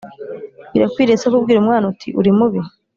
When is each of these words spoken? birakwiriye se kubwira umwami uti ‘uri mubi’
birakwiriye 0.73 1.17
se 1.21 1.27
kubwira 1.33 1.59
umwami 1.59 1.85
uti 1.93 2.07
‘uri 2.19 2.31
mubi’ 2.37 2.59